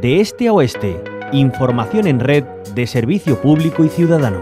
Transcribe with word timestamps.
De 0.00 0.22
este 0.22 0.48
a 0.48 0.54
oeste, 0.54 1.04
información 1.30 2.06
en 2.06 2.20
red 2.20 2.44
de 2.74 2.86
servicio 2.86 3.38
público 3.42 3.84
y 3.84 3.90
ciudadano. 3.90 4.40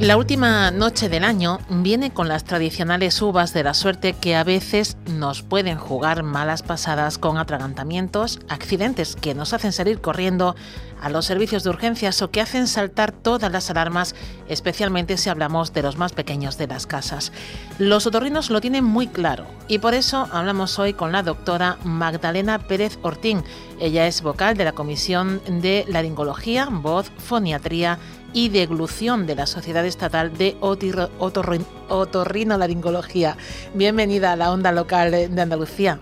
La 0.00 0.18
última 0.18 0.70
noche 0.70 1.08
del 1.08 1.24
año 1.24 1.60
viene 1.68 2.10
con 2.10 2.28
las 2.28 2.44
tradicionales 2.44 3.22
uvas 3.22 3.54
de 3.54 3.62
la 3.62 3.72
suerte 3.72 4.12
que 4.12 4.36
a 4.36 4.44
veces 4.44 4.98
nos 5.10 5.42
pueden 5.42 5.78
jugar 5.78 6.24
malas 6.24 6.62
pasadas 6.62 7.16
con 7.16 7.38
atragantamientos, 7.38 8.40
accidentes 8.48 9.16
que 9.16 9.34
nos 9.34 9.54
hacen 9.54 9.72
salir 9.72 10.02
corriendo 10.02 10.56
a 11.00 11.08
los 11.08 11.26
servicios 11.26 11.64
de 11.64 11.70
urgencias 11.70 12.20
o 12.22 12.30
que 12.30 12.40
hacen 12.40 12.66
saltar 12.66 13.12
todas 13.12 13.50
las 13.50 13.70
alarmas, 13.70 14.14
especialmente 14.48 15.16
si 15.16 15.28
hablamos 15.28 15.72
de 15.72 15.82
los 15.82 15.96
más 15.96 16.12
pequeños 16.12 16.58
de 16.58 16.66
las 16.66 16.86
casas. 16.86 17.32
Los 17.78 18.06
otorrinos 18.06 18.50
lo 18.50 18.60
tienen 18.60 18.84
muy 18.84 19.06
claro 19.06 19.46
y 19.68 19.78
por 19.78 19.94
eso 19.94 20.28
hablamos 20.32 20.78
hoy 20.78 20.92
con 20.92 21.12
la 21.12 21.22
doctora 21.22 21.78
Magdalena 21.84 22.58
Pérez 22.58 22.98
Ortín. 23.02 23.42
Ella 23.80 24.06
es 24.06 24.22
vocal 24.22 24.56
de 24.56 24.64
la 24.64 24.72
Comisión 24.72 25.40
de 25.48 25.84
Laringología, 25.88 26.68
Voz, 26.70 27.10
Foniatría 27.18 27.98
y 28.32 28.48
deglución 28.48 29.26
de 29.26 29.34
la 29.34 29.46
Sociedad 29.46 29.84
Estatal 29.84 30.36
de 30.36 30.56
Otorrinolaringología. 30.60 33.36
Bienvenida 33.74 34.32
a 34.32 34.36
la 34.36 34.52
onda 34.52 34.70
local 34.70 35.10
de 35.10 35.40
Andalucía. 35.40 35.98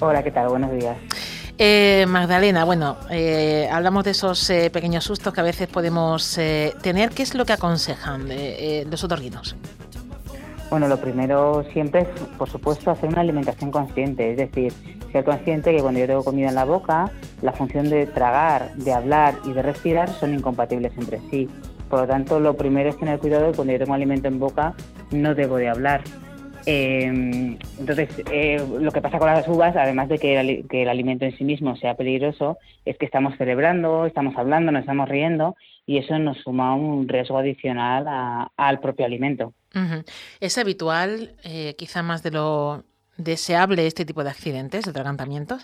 Hola, 0.00 0.22
¿qué 0.22 0.30
tal? 0.30 0.48
Buenos 0.48 0.70
días. 0.72 0.96
Eh, 1.60 2.06
Magdalena, 2.08 2.62
bueno, 2.64 2.96
eh, 3.10 3.68
hablamos 3.72 4.04
de 4.04 4.12
esos 4.12 4.48
eh, 4.48 4.70
pequeños 4.70 5.02
sustos 5.02 5.34
que 5.34 5.40
a 5.40 5.42
veces 5.44 5.66
podemos 5.66 6.38
tener. 6.82 7.10
¿Qué 7.10 7.24
es 7.24 7.34
lo 7.34 7.44
que 7.44 7.52
aconsejan 7.52 8.28
los 8.88 9.02
otorrinos? 9.02 9.56
Bueno, 10.70 10.86
lo 10.86 11.00
primero 11.00 11.64
siempre 11.72 12.02
es, 12.02 12.08
por 12.36 12.48
supuesto, 12.48 12.92
hacer 12.92 13.08
una 13.08 13.22
alimentación 13.22 13.72
consciente, 13.72 14.30
es 14.30 14.36
decir, 14.36 14.72
ser 15.10 15.24
consciente 15.24 15.74
que 15.74 15.80
cuando 15.80 15.98
yo 15.98 16.06
tengo 16.06 16.22
comida 16.22 16.48
en 16.48 16.54
la 16.54 16.64
boca, 16.64 17.10
la 17.42 17.52
función 17.52 17.88
de 17.88 18.06
tragar, 18.06 18.74
de 18.76 18.92
hablar 18.92 19.34
y 19.44 19.52
de 19.52 19.62
respirar 19.62 20.10
son 20.10 20.34
incompatibles 20.34 20.92
entre 20.96 21.20
sí. 21.30 21.48
Por 21.88 22.02
lo 22.02 22.06
tanto, 22.06 22.38
lo 22.38 22.54
primero 22.54 22.90
es 22.90 22.98
tener 22.98 23.18
cuidado 23.18 23.46
de 23.46 23.52
cuando 23.54 23.72
yo 23.72 23.78
tengo 23.80 23.94
alimento 23.94 24.28
en 24.28 24.38
boca, 24.38 24.74
no 25.10 25.34
debo 25.34 25.56
de 25.56 25.68
hablar. 25.68 26.02
Eh, 26.66 27.58
entonces, 27.78 28.08
eh, 28.30 28.64
lo 28.80 28.90
que 28.90 29.00
pasa 29.00 29.18
con 29.18 29.28
las 29.28 29.46
uvas, 29.46 29.76
además 29.76 30.08
de 30.08 30.18
que 30.18 30.38
el, 30.38 30.88
alimento 30.88 31.24
en 31.24 31.36
sí 31.36 31.44
mismo 31.44 31.76
sea 31.76 31.94
peligroso, 31.94 32.58
es 32.84 32.96
que 32.98 33.06
estamos 33.06 33.36
celebrando, 33.36 34.06
estamos 34.06 34.36
hablando, 34.36 34.72
nos 34.72 34.80
estamos 34.80 35.08
riendo 35.08 35.56
y 35.86 35.98
eso 35.98 36.18
nos 36.18 36.38
suma 36.38 36.74
un 36.74 37.08
riesgo 37.08 37.38
adicional 37.38 38.48
al 38.56 38.80
propio 38.80 39.06
alimento. 39.06 39.52
¿Es 40.40 40.58
habitual, 40.58 41.36
eh, 41.44 41.74
quizá 41.78 42.02
más 42.02 42.22
de 42.22 42.32
lo 42.32 42.84
deseable, 43.16 43.86
este 43.86 44.04
tipo 44.04 44.24
de 44.24 44.30
accidentes, 44.30 44.84
de 44.84 44.90
atragantamientos? 44.90 45.62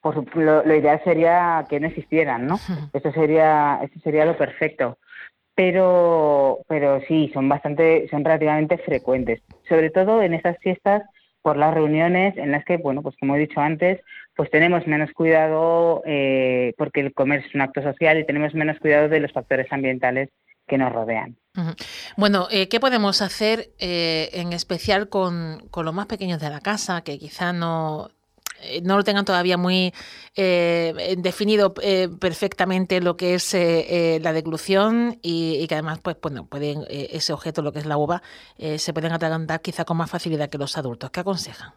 Por, 0.00 0.36
lo, 0.36 0.64
lo, 0.64 0.74
ideal 0.74 1.00
sería 1.04 1.64
que 1.68 1.80
no 1.80 1.86
existieran, 1.86 2.46
¿no? 2.46 2.60
Esto 2.92 3.12
sería, 3.12 3.80
esto 3.82 3.98
sería 4.00 4.26
lo 4.26 4.36
perfecto. 4.36 4.98
Pero, 5.54 6.60
pero 6.68 7.00
sí, 7.08 7.30
son 7.34 7.48
bastante, 7.48 8.06
son 8.10 8.24
relativamente 8.24 8.78
frecuentes. 8.78 9.42
Sobre 9.68 9.90
todo 9.90 10.22
en 10.22 10.34
estas 10.34 10.58
fiestas 10.58 11.02
por 11.42 11.56
las 11.56 11.72
reuniones 11.74 12.36
en 12.36 12.50
las 12.50 12.64
que, 12.64 12.76
bueno, 12.76 13.02
pues 13.02 13.16
como 13.18 13.36
he 13.36 13.38
dicho 13.38 13.60
antes, 13.60 14.00
pues 14.36 14.50
tenemos 14.50 14.86
menos 14.86 15.10
cuidado 15.12 16.02
eh, 16.06 16.74
porque 16.76 17.00
el 17.00 17.14
comer 17.14 17.44
es 17.46 17.54
un 17.54 17.60
acto 17.60 17.82
social 17.82 18.18
y 18.18 18.26
tenemos 18.26 18.54
menos 18.54 18.78
cuidado 18.78 19.08
de 19.08 19.20
los 19.20 19.32
factores 19.32 19.66
ambientales 19.72 20.30
que 20.66 20.78
nos 20.78 20.92
rodean. 20.92 21.36
Bueno, 22.16 22.46
eh, 22.50 22.68
¿qué 22.68 22.78
podemos 22.78 23.22
hacer 23.22 23.70
eh, 23.80 24.28
en 24.34 24.52
especial 24.52 25.08
con, 25.08 25.66
con, 25.70 25.84
los 25.84 25.94
más 25.94 26.06
pequeños 26.06 26.40
de 26.40 26.50
la 26.50 26.60
casa, 26.60 27.02
que 27.02 27.18
quizá 27.18 27.52
no, 27.52 28.10
no 28.82 28.96
lo 28.96 29.04
tengan 29.04 29.24
todavía 29.24 29.56
muy 29.56 29.92
definido 30.36 31.74
perfectamente 32.20 33.00
lo 33.00 33.16
que 33.16 33.34
es 33.34 33.54
la 33.54 34.32
deglución 34.32 35.18
y, 35.22 35.66
que 35.68 35.74
además, 35.74 36.00
pues, 36.00 36.16
bueno, 36.20 36.46
pueden 36.46 36.84
ese 36.88 37.32
objeto, 37.32 37.62
lo 37.62 37.72
que 37.72 37.80
es 37.80 37.86
la 37.86 37.96
uva, 37.96 38.22
se 38.56 38.92
pueden 38.92 39.12
atragantar 39.12 39.60
quizá 39.60 39.84
con 39.84 39.96
más 39.96 40.10
facilidad 40.10 40.48
que 40.48 40.58
los 40.58 40.76
adultos. 40.78 41.10
¿Qué 41.10 41.20
aconsejan? 41.20 41.72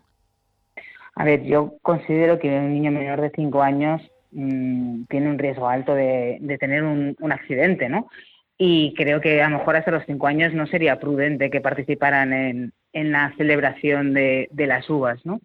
A 1.15 1.23
ver, 1.23 1.43
yo 1.43 1.75
considero 1.81 2.39
que 2.39 2.47
un 2.47 2.73
niño 2.73 2.91
menor 2.91 3.21
de 3.21 3.31
5 3.35 3.61
años 3.61 4.01
mm, 4.31 5.03
tiene 5.09 5.29
un 5.29 5.37
riesgo 5.37 5.67
alto 5.67 5.93
de, 5.93 6.37
de 6.39 6.57
tener 6.57 6.83
un, 6.83 7.15
un, 7.19 7.31
accidente, 7.31 7.89
¿no? 7.89 8.07
y 8.63 8.93
creo 8.93 9.21
que 9.21 9.41
a 9.41 9.49
lo 9.49 9.57
mejor 9.57 9.75
hasta 9.75 9.89
los 9.89 10.03
cinco 10.05 10.27
años 10.27 10.53
no 10.53 10.67
sería 10.67 10.99
prudente 10.99 11.49
que 11.49 11.61
participaran 11.61 12.31
en, 12.31 12.73
en 12.93 13.11
la 13.11 13.33
celebración 13.35 14.13
de, 14.13 14.49
de, 14.51 14.67
las 14.67 14.87
uvas, 14.87 15.19
¿no? 15.25 15.41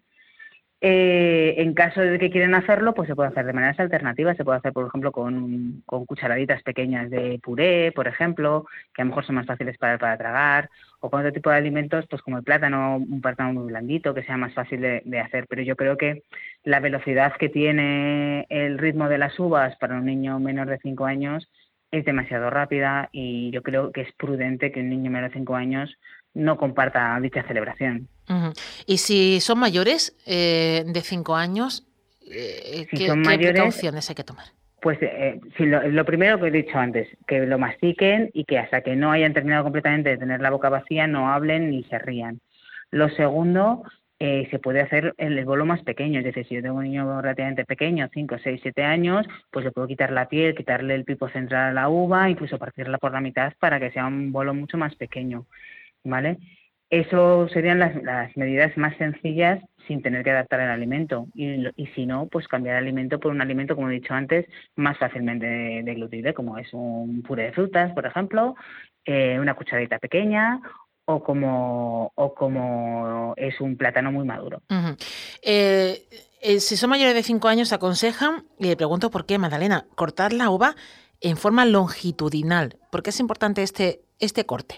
Eh, 0.79 1.55
en 1.57 1.73
caso 1.73 2.01
de 2.01 2.19
que 2.19 2.29
quieran 2.29 2.53
hacerlo, 2.53 2.93
pues 2.93 3.07
se 3.07 3.15
puede 3.15 3.29
hacer 3.29 3.45
de 3.45 3.53
maneras 3.53 3.79
alternativas. 3.79 4.37
Se 4.37 4.43
puede 4.43 4.59
hacer, 4.59 4.73
por 4.73 4.87
ejemplo, 4.87 5.11
con, 5.11 5.81
con, 5.85 6.05
cucharaditas 6.05 6.61
pequeñas 6.61 7.09
de 7.09 7.39
puré, 7.41 7.91
por 7.93 8.07
ejemplo, 8.07 8.67
que 8.93 9.01
a 9.01 9.05
lo 9.05 9.09
mejor 9.09 9.25
son 9.25 9.35
más 9.35 9.47
fáciles 9.47 9.77
para, 9.79 9.97
para 9.97 10.17
tragar, 10.17 10.69
o 10.99 11.09
con 11.09 11.21
otro 11.21 11.33
tipo 11.33 11.49
de 11.49 11.57
alimentos, 11.57 12.05
pues 12.09 12.21
como 12.21 12.37
el 12.37 12.43
plátano, 12.43 12.97
un 12.97 13.21
plátano 13.21 13.53
muy 13.53 13.67
blandito, 13.67 14.13
que 14.13 14.23
sea 14.23 14.37
más 14.37 14.53
fácil 14.53 14.81
de, 14.81 15.01
de, 15.05 15.19
hacer. 15.19 15.47
Pero 15.49 15.63
yo 15.63 15.75
creo 15.75 15.97
que 15.97 16.23
la 16.63 16.79
velocidad 16.79 17.33
que 17.37 17.49
tiene 17.49 18.45
el 18.49 18.77
ritmo 18.77 19.09
de 19.09 19.17
las 19.17 19.39
uvas 19.39 19.75
para 19.77 19.95
un 19.95 20.05
niño 20.05 20.39
menor 20.39 20.67
de 20.67 20.79
cinco 20.79 21.05
años 21.05 21.47
es 21.91 22.05
demasiado 22.05 22.49
rápida 22.49 23.09
y 23.11 23.51
yo 23.51 23.61
creo 23.61 23.91
que 23.91 24.01
es 24.01 24.11
prudente 24.13 24.71
que 24.71 24.81
un 24.81 24.89
niño 24.89 25.11
menor 25.11 25.29
de 25.29 25.37
5 25.37 25.55
años 25.55 25.97
no 26.33 26.57
comparta 26.57 27.19
dicha 27.21 27.43
celebración. 27.43 28.07
Y 28.85 28.97
si 28.97 29.39
son 29.39 29.59
mayores 29.59 30.15
eh, 30.25 30.83
de 30.85 31.01
5 31.01 31.35
años, 31.35 31.87
eh, 32.29 32.87
¿qué, 32.91 33.13
precauciones 33.23 34.09
hay 34.09 34.15
que 34.15 34.23
tomar? 34.23 34.45
Pues 34.81 34.99
eh, 35.01 35.39
si 35.57 35.65
lo, 35.65 35.87
lo, 35.87 36.05
primero 36.05 36.39
que 36.39 36.47
he 36.47 36.51
dicho 36.51 36.77
antes, 36.77 37.07
que 37.25 37.45
lo 37.45 37.57
mastiquen 37.57 38.29
y 38.33 38.43
que 38.43 38.59
hasta 38.59 38.81
que 38.81 38.95
no 38.95 39.11
hayan 39.11 39.33
terminado 39.33 39.63
completamente 39.63 40.09
de 40.09 40.17
tener 40.17 40.41
la 40.41 40.51
boca 40.51 40.69
vacía 40.69 41.07
no 41.07 41.31
hablen 41.31 41.71
ni 41.71 41.83
se 41.85 41.97
rían. 41.97 42.39
Lo 42.91 43.09
segundo 43.09 43.83
eh, 44.19 44.47
se 44.49 44.59
puede 44.59 44.81
hacer 44.81 45.13
el, 45.17 45.37
el 45.37 45.45
bolo 45.45 45.65
más 45.65 45.83
pequeño. 45.83 46.19
Es 46.19 46.25
decir, 46.25 46.47
si 46.47 46.55
yo 46.55 46.61
tengo 46.61 46.77
un 46.77 46.85
niño 46.85 47.21
relativamente 47.21 47.65
pequeño, 47.65 48.09
5, 48.11 48.37
6, 48.43 48.59
7 48.63 48.83
años, 48.83 49.27
pues 49.51 49.65
le 49.65 49.71
puedo 49.71 49.87
quitar 49.87 50.11
la 50.11 50.27
piel, 50.27 50.55
quitarle 50.55 50.95
el 50.95 51.05
pipo 51.05 51.29
central 51.29 51.69
a 51.69 51.73
la 51.73 51.89
uva, 51.89 52.29
incluso 52.29 52.57
partirla 52.57 52.97
por 52.97 53.13
la 53.13 53.21
mitad 53.21 53.53
para 53.59 53.79
que 53.79 53.91
sea 53.91 54.07
un 54.07 54.31
bolo 54.31 54.53
mucho 54.53 54.77
más 54.77 54.95
pequeño. 54.95 55.45
¿Vale? 56.03 56.37
Eso 56.89 57.49
serían 57.49 57.79
las, 57.79 58.01
las 58.03 58.35
medidas 58.37 58.75
más 58.77 58.95
sencillas 58.97 59.61
sin 59.87 60.01
tener 60.01 60.23
que 60.23 60.31
adaptar 60.31 60.61
el 60.61 60.69
alimento. 60.69 61.27
Y, 61.35 61.67
y, 61.75 61.87
si 61.87 62.05
no, 62.05 62.27
pues 62.27 62.47
cambiar 62.47 62.77
el 62.77 62.83
alimento 62.83 63.19
por 63.19 63.31
un 63.31 63.41
alimento, 63.41 63.75
como 63.75 63.89
he 63.89 63.93
dicho 63.93 64.13
antes, 64.13 64.45
más 64.75 64.97
fácilmente 64.97 65.45
deglutible, 65.83 66.33
como 66.33 66.57
es 66.57 66.73
un 66.73 67.23
puré 67.23 67.43
de 67.43 67.51
frutas, 67.51 67.93
por 67.93 68.05
ejemplo, 68.05 68.55
eh, 69.05 69.37
una 69.39 69.53
cucharadita 69.53 69.99
pequeña 69.99 70.61
o 71.09 71.23
como, 71.23 72.11
o 72.15 72.35
como 72.35 73.33
es 73.37 73.59
un 73.61 73.77
plátano 73.77 74.11
muy 74.11 74.25
maduro. 74.25 74.61
Uh 74.69 74.73
-huh. 74.73 74.97
eh, 75.41 76.03
eh, 76.41 76.59
si 76.59 76.75
son 76.75 76.89
mayores 76.89 77.15
de 77.15 77.23
5 77.23 77.47
años, 77.47 77.71
aconsejan, 77.71 78.43
y 78.59 78.67
le 78.67 78.75
pregunto 78.75 79.09
por 79.09 79.25
qué, 79.25 79.37
Magdalena, 79.37 79.85
cortar 79.95 80.33
la 80.33 80.49
uva 80.49 80.75
en 81.21 81.37
forma 81.37 81.65
longitudinal. 81.65 82.75
¿Por 82.91 83.03
qué 83.03 83.11
es 83.11 83.19
importante 83.19 83.63
este, 83.63 84.01
este 84.19 84.45
corte? 84.45 84.75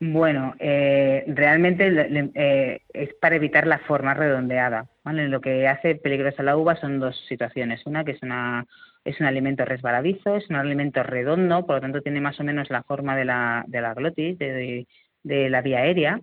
Bueno, 0.00 0.54
eh, 0.58 1.24
realmente 1.28 1.86
eh, 2.34 2.80
es 2.92 3.14
para 3.14 3.36
evitar 3.36 3.66
la 3.66 3.78
forma 3.78 4.14
redondeada. 4.14 4.86
¿vale? 5.02 5.28
Lo 5.28 5.40
que 5.40 5.66
hace 5.66 5.94
peligrosa 5.94 6.42
la 6.42 6.56
uva 6.56 6.76
son 6.76 7.00
dos 7.00 7.16
situaciones. 7.28 7.86
Una, 7.86 8.04
que 8.04 8.12
es 8.12 8.22
una 8.22 8.66
es 9.04 9.18
un 9.20 9.26
alimento 9.26 9.64
resbaladizo, 9.64 10.36
es 10.36 10.48
un 10.48 10.56
alimento 10.56 11.02
redondo, 11.02 11.66
por 11.66 11.76
lo 11.76 11.80
tanto 11.80 12.02
tiene 12.02 12.20
más 12.20 12.38
o 12.38 12.44
menos 12.44 12.70
la 12.70 12.82
forma 12.84 13.16
de 13.16 13.24
la, 13.24 13.64
de 13.66 13.80
la 13.80 13.94
glotis, 13.94 14.38
de, 14.38 14.52
de, 14.52 14.86
de 15.22 15.50
la 15.50 15.62
vía 15.62 15.78
aérea. 15.78 16.20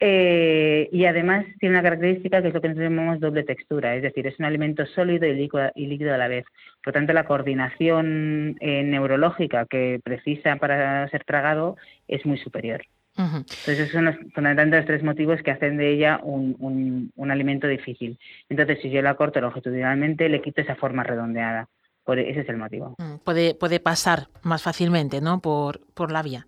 Eh, 0.00 0.88
y 0.92 1.06
además 1.06 1.44
tiene 1.58 1.74
una 1.74 1.82
característica 1.82 2.40
que 2.40 2.48
es 2.48 2.54
lo 2.54 2.60
que 2.60 2.68
nosotros 2.68 2.90
llamamos 2.90 3.18
doble 3.18 3.42
textura, 3.42 3.96
es 3.96 4.02
decir, 4.02 4.28
es 4.28 4.38
un 4.38 4.44
alimento 4.44 4.86
sólido 4.86 5.26
y 5.26 5.34
líquido, 5.34 5.72
y 5.74 5.86
líquido 5.86 6.14
a 6.14 6.18
la 6.18 6.28
vez. 6.28 6.44
Por 6.84 6.92
tanto, 6.92 7.12
la 7.12 7.24
coordinación 7.24 8.56
eh, 8.60 8.84
neurológica 8.84 9.66
que 9.66 10.00
precisa 10.02 10.56
para 10.56 11.08
ser 11.08 11.24
tragado 11.24 11.76
es 12.06 12.24
muy 12.24 12.38
superior. 12.38 12.82
Uh 13.16 13.22
-huh. 13.22 13.38
Entonces, 13.38 13.80
esos 13.80 13.90
son 13.90 14.04
los, 14.04 14.14
fundamentalmente 14.32 14.76
los 14.76 14.86
tres 14.86 15.02
motivos 15.02 15.42
que 15.42 15.50
hacen 15.50 15.76
de 15.76 15.90
ella 15.90 16.20
un, 16.22 16.54
un, 16.60 17.10
un, 17.16 17.30
alimento 17.32 17.66
difícil. 17.66 18.16
Entonces, 18.48 18.78
si 18.80 18.90
yo 18.90 19.02
la 19.02 19.16
corto 19.16 19.40
longitudinalmente, 19.40 20.28
le 20.28 20.40
quito 20.40 20.60
esa 20.60 20.76
forma 20.76 21.02
redondeada. 21.02 21.66
Por, 22.04 22.20
ese 22.20 22.40
es 22.40 22.48
el 22.48 22.56
motivo. 22.56 22.94
Puede, 23.24 23.54
puede 23.54 23.80
pasar 23.80 24.28
más 24.42 24.62
fácilmente, 24.62 25.20
¿no? 25.20 25.40
Por, 25.40 25.80
por 25.94 26.12
la 26.12 26.22
vía. 26.22 26.46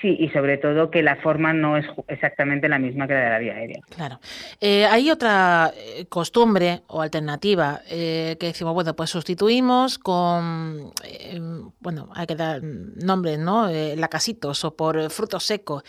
Sí, 0.00 0.16
y 0.18 0.30
sobre 0.30 0.56
todo 0.56 0.90
que 0.90 1.02
la 1.02 1.16
forma 1.16 1.52
no 1.52 1.76
es 1.76 1.86
exactamente 2.08 2.68
la 2.70 2.78
misma 2.78 3.06
que 3.06 3.12
la 3.12 3.20
de 3.20 3.30
la 3.30 3.38
vía 3.38 3.54
aérea. 3.54 3.80
Claro. 3.94 4.18
Eh, 4.60 4.86
hay 4.86 5.10
otra 5.10 5.72
eh, 5.76 6.06
costumbre 6.06 6.80
o 6.86 7.02
alternativa 7.02 7.80
eh, 7.90 8.36
que 8.40 8.46
decimos, 8.46 8.72
bueno, 8.72 8.96
pues 8.96 9.10
sustituimos 9.10 9.98
con, 9.98 10.90
eh, 11.04 11.38
bueno, 11.80 12.08
hay 12.14 12.26
que 12.26 12.34
dar 12.34 12.62
nombres, 12.62 13.38
¿no? 13.38 13.68
Eh, 13.68 13.94
lacasitos 13.96 14.64
o 14.64 14.74
por 14.74 15.10
frutos 15.10 15.44
secos. 15.44 15.82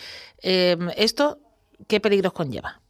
Eh, 0.44 0.78
esto 0.98 1.40
¿qué 1.88 2.02
peligros 2.02 2.34
conlleva? 2.34 2.82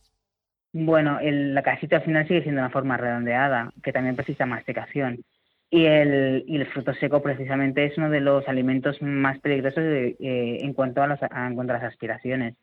Bueno, 0.74 1.20
el, 1.20 1.54
la 1.54 1.62
casita 1.62 1.98
al 1.98 2.04
final 2.04 2.28
sigue 2.28 2.42
siendo 2.42 2.62
una 2.62 2.70
forma 2.70 2.98
redondeada, 2.98 3.72
que 3.84 3.94
también 3.94 4.16
precisa 4.16 4.46
masticación. 4.46 5.24
Y 5.70 5.86
el, 5.86 6.44
y 6.48 6.58
el 6.58 6.68
fruto 6.68 6.94
seco 6.94 7.22
precisamente 7.22 7.86
es 7.86 7.98
uno 7.98 8.10
de 8.10 8.22
los 8.22 8.48
alimentos 8.48 9.02
más 9.02 9.40
peligrosos 9.40 9.84
eh, 9.84 10.16
en, 10.20 10.74
cuanto 10.74 11.02
a, 11.02 11.18
en 11.48 11.56
cuanto 11.56 11.74
a 11.74 11.78
las 11.78 11.84
aspiraciones. 11.84 12.56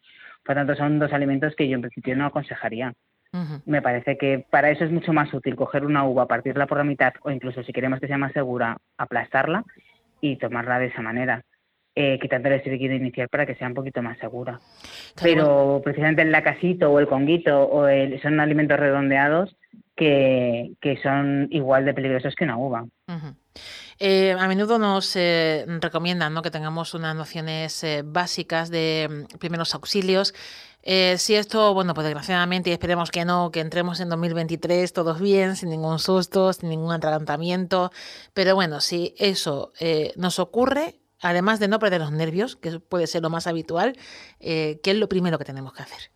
Por 0.44 0.54
tanto, 0.54 0.74
son 0.76 0.98
dos 0.98 1.12
alimentos 1.12 1.54
que 1.56 1.68
yo 1.68 1.74
en 1.74 1.82
principio 1.82 2.16
no 2.16 2.26
aconsejaría. 2.26 2.92
Me 3.64 3.80
parece 3.80 4.18
que 4.18 4.44
para 4.50 4.70
eso 4.70 4.84
es 4.84 4.90
mucho 4.90 5.14
más 5.14 5.32
útil 5.32 5.56
coger 5.56 5.86
una 5.86 6.04
uva, 6.04 6.28
partirla 6.28 6.66
por 6.66 6.76
la 6.76 6.84
mitad 6.84 7.14
o 7.22 7.30
incluso 7.30 7.62
si 7.62 7.72
queremos 7.72 7.98
que 7.98 8.06
sea 8.06 8.18
más 8.18 8.32
segura, 8.32 8.76
aplastarla 8.98 9.64
y 10.20 10.36
tomarla 10.36 10.78
de 10.78 10.86
esa 10.86 11.00
manera. 11.00 11.42
Eh, 11.94 12.18
quitándole 12.18 12.56
ese 12.56 12.70
líquido 12.70 12.94
inicial 12.94 13.28
para 13.28 13.44
que 13.44 13.54
sea 13.54 13.68
un 13.68 13.74
poquito 13.74 14.00
más 14.00 14.16
segura. 14.18 14.60
Pero 15.22 15.82
precisamente 15.84 16.22
el 16.22 16.32
lacasito 16.32 16.90
o 16.90 16.98
el 16.98 17.06
conguito 17.06 17.64
o 17.64 17.86
el, 17.86 18.18
son 18.22 18.40
alimentos 18.40 18.78
redondeados 18.78 19.54
que, 19.96 20.72
que, 20.80 20.96
son 21.02 21.48
igual 21.50 21.84
de 21.84 21.94
peligrosos 21.94 22.34
que 22.34 22.44
una 22.44 22.56
uva. 22.56 22.86
Eh, 23.98 24.32
a 24.32 24.48
menudo 24.48 24.78
nos 24.78 25.14
eh, 25.16 25.64
recomiendan 25.80 26.34
¿no? 26.34 26.42
que 26.42 26.50
tengamos 26.50 26.94
unas 26.94 27.14
nociones 27.14 27.84
eh, 27.84 28.02
básicas 28.04 28.70
de 28.70 29.26
mm, 29.32 29.38
primeros 29.38 29.74
auxilios. 29.74 30.34
si 30.82 31.34
esto, 31.36 31.74
bueno, 31.74 31.94
pues 31.94 32.04
desgraciadamente, 32.06 32.70
y 32.70 32.72
esperemos 32.72 33.10
que 33.10 33.24
no, 33.24 33.50
que 33.52 33.60
entremos 33.60 34.00
en 34.00 34.08
2023 34.08 34.92
todos 34.92 35.20
bien, 35.20 35.54
sin 35.54 35.70
ningún 35.70 36.00
susto, 36.00 36.52
sin 36.52 36.70
ningún 36.70 36.90
atragantamiento, 36.90 37.92
pero 38.34 38.56
bueno, 38.56 38.80
si 38.80 39.14
eso 39.18 39.72
nos 40.16 40.40
ocurre, 40.40 40.96
además 41.20 41.60
de 41.60 41.68
no 41.68 41.78
perder 41.78 42.00
los 42.00 42.10
nervios, 42.10 42.56
que 42.56 42.80
puede 42.80 43.06
ser 43.06 43.22
lo 43.22 43.30
más 43.30 43.46
habitual, 43.46 43.92
¿qué 44.40 44.80
es 44.82 44.96
lo 44.96 45.08
primero 45.08 45.38
que 45.38 45.44
tenemos 45.44 45.72
que 45.72 45.82
hacer? 45.84 46.10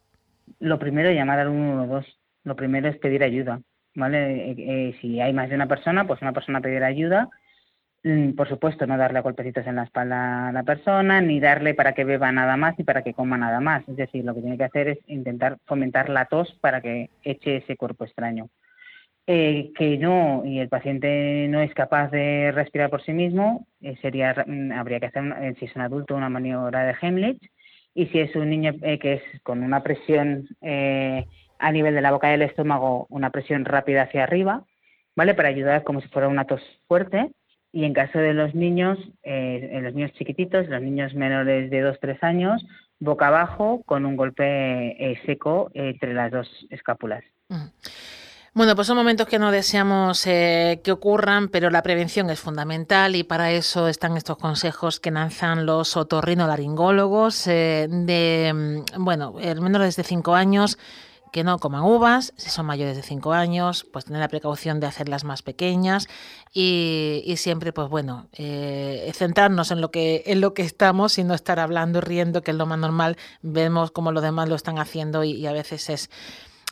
Lo 0.58 0.80
primero 0.80 1.12
llamar 1.12 1.38
al 1.38 1.52
112. 1.52 2.15
Lo 2.46 2.56
primero 2.56 2.88
es 2.88 2.96
pedir 2.96 3.22
ayuda, 3.22 3.60
¿vale? 3.94 4.94
si 5.02 5.20
hay 5.20 5.34
más 5.34 5.50
de 5.50 5.56
una 5.56 5.68
persona, 5.68 6.06
pues 6.06 6.22
una 6.22 6.32
persona 6.32 6.62
pedir 6.62 6.82
ayuda 6.82 7.28
Mm, 8.06 8.34
por 8.36 8.48
supuesto, 8.48 8.86
no 8.86 8.96
darle 8.96 9.20
golpecitos 9.20 9.66
en 9.66 9.74
la 9.74 9.82
espalda 9.82 10.48
a 10.48 10.52
la 10.52 10.62
persona, 10.62 11.20
ni 11.20 11.40
darle 11.40 11.74
para 11.74 11.92
que 11.92 12.04
beba 12.04 12.30
nada 12.30 12.56
más 12.56 12.78
ni 12.78 12.84
para 12.84 13.02
que 13.02 13.14
coma 13.14 13.36
nada 13.36 13.58
más. 13.58 13.82
Es 13.88 13.96
decir, 13.96 14.24
lo 14.24 14.32
que 14.32 14.42
tiene 14.42 14.56
que 14.56 14.62
hacer 14.62 14.88
es 14.88 14.98
intentar 15.08 15.58
fomentar 15.64 16.08
la 16.08 16.26
tos 16.26 16.52
para 16.60 16.80
que 16.80 17.10
eche 17.24 17.56
ese 17.56 17.76
cuerpo 17.76 18.04
extraño. 18.04 18.48
Eh, 19.26 19.72
que 19.76 19.98
no, 19.98 20.44
y 20.44 20.60
el 20.60 20.68
paciente 20.68 21.48
no 21.50 21.60
es 21.60 21.74
capaz 21.74 22.10
de 22.12 22.52
respirar 22.52 22.90
por 22.90 23.02
sí 23.02 23.12
mismo, 23.12 23.66
eh, 23.80 23.96
sería, 24.00 24.36
mm, 24.46 24.70
habría 24.70 25.00
que 25.00 25.06
hacer, 25.06 25.24
eh, 25.42 25.54
si 25.58 25.64
es 25.64 25.74
un 25.74 25.82
adulto, 25.82 26.14
una 26.14 26.28
maniobra 26.28 26.84
de 26.86 26.94
Heimlich, 27.02 27.50
y 27.92 28.06
si 28.06 28.20
es 28.20 28.36
un 28.36 28.50
niño 28.50 28.72
que 29.00 29.14
es 29.14 29.42
con 29.42 29.64
una 29.64 29.82
presión 29.82 30.46
a 31.58 31.72
nivel 31.72 31.94
de 31.94 32.00
la 32.00 32.12
boca 32.12 32.28
del 32.28 32.42
estómago, 32.42 33.06
una 33.08 33.30
presión 33.30 33.64
rápida 33.64 34.02
hacia 34.02 34.24
arriba, 34.24 34.64
¿vale? 35.14 35.34
Para 35.34 35.48
ayudar 35.48 35.84
como 35.84 36.00
si 36.00 36.08
fuera 36.08 36.28
una 36.28 36.44
tos 36.44 36.62
fuerte 36.88 37.30
y 37.72 37.84
en 37.84 37.92
caso 37.92 38.18
de 38.18 38.32
los 38.32 38.54
niños, 38.54 38.98
eh, 39.22 39.80
los 39.82 39.94
niños 39.94 40.12
chiquititos, 40.12 40.68
los 40.68 40.80
niños 40.80 41.14
menores 41.14 41.70
de 41.70 41.84
2-3 41.84 42.18
años, 42.22 42.64
boca 42.98 43.28
abajo 43.28 43.82
con 43.84 44.06
un 44.06 44.16
golpe 44.16 44.44
eh, 44.44 45.20
seco 45.26 45.70
entre 45.74 46.14
las 46.14 46.32
dos 46.32 46.48
escápulas. 46.70 47.22
Bueno, 48.54 48.74
pues 48.74 48.86
son 48.86 48.96
momentos 48.96 49.26
que 49.26 49.38
no 49.38 49.50
deseamos 49.50 50.26
eh, 50.26 50.80
que 50.82 50.90
ocurran, 50.90 51.48
pero 51.48 51.68
la 51.68 51.82
prevención 51.82 52.30
es 52.30 52.40
fundamental 52.40 53.14
y 53.14 53.24
para 53.24 53.52
eso 53.52 53.88
están 53.88 54.16
estos 54.16 54.38
consejos 54.38 54.98
que 54.98 55.10
lanzan 55.10 55.66
los 55.66 55.98
otorrinolaringólogos 55.98 57.44
de, 57.44 58.52
mm, 58.54 59.04
bueno, 59.04 59.34
el 59.38 59.60
menores 59.60 59.96
de 59.96 60.04
5 60.04 60.34
años 60.34 60.78
que 61.36 61.44
no 61.44 61.58
coman 61.58 61.82
uvas, 61.82 62.32
si 62.38 62.48
son 62.48 62.64
mayores 62.64 62.96
de 62.96 63.02
5 63.02 63.34
años, 63.34 63.86
pues 63.92 64.06
tener 64.06 64.20
la 64.20 64.28
precaución 64.28 64.80
de 64.80 64.86
hacerlas 64.86 65.22
más 65.22 65.42
pequeñas 65.42 66.08
y, 66.54 67.34
siempre, 67.36 67.74
pues 67.74 67.90
bueno, 67.90 68.28
eh, 68.32 69.12
centrarnos 69.14 69.70
en 69.70 69.82
lo, 69.82 69.90
que, 69.90 70.22
en 70.24 70.40
lo 70.40 70.54
que 70.54 70.62
estamos 70.62 71.18
y 71.18 71.24
no 71.24 71.34
estar 71.34 71.60
hablando, 71.60 72.00
riendo, 72.00 72.40
que 72.40 72.52
es 72.52 72.56
lo 72.56 72.64
más 72.64 72.78
normal. 72.78 73.18
Vemos 73.42 73.90
cómo 73.90 74.12
los 74.12 74.22
demás 74.22 74.48
lo 74.48 74.54
están 74.54 74.78
haciendo 74.78 75.24
y 75.24 75.46
a 75.46 75.52
veces 75.52 75.90
es 75.90 76.10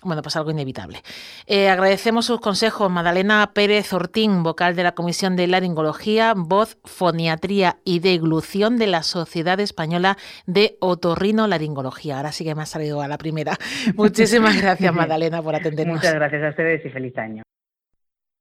bueno, 0.04 0.22
pues 0.22 0.36
algo 0.36 0.50
inevitable. 0.50 1.02
Eh, 1.46 1.68
agradecemos 1.68 2.26
sus 2.26 2.40
consejos, 2.40 2.90
Madalena 2.90 3.50
Pérez 3.54 3.92
Ortín, 3.92 4.42
vocal 4.42 4.76
de 4.76 4.82
la 4.82 4.92
Comisión 4.92 5.36
de 5.36 5.46
Laringología, 5.46 6.34
voz, 6.36 6.78
foniatría 6.84 7.78
y 7.84 8.00
deglución 8.00 8.78
de 8.78 8.86
la 8.86 9.02
Sociedad 9.02 9.60
Española 9.60 10.16
de 10.46 10.76
Otorrino 10.80 11.46
Laringología. 11.46 12.16
Ahora 12.16 12.32
sí 12.32 12.44
que 12.44 12.54
me 12.54 12.62
ha 12.62 12.66
salido 12.66 13.00
a 13.00 13.08
la 13.08 13.18
primera. 13.18 13.56
Muchísimas 13.96 14.60
gracias, 14.60 14.94
Madalena, 14.94 15.42
por 15.42 15.54
atendernos. 15.54 15.96
Muchas 15.96 16.14
gracias 16.14 16.42
a 16.42 16.48
ustedes 16.50 16.84
y 16.84 16.90
feliz 16.90 17.16
año. 17.18 17.42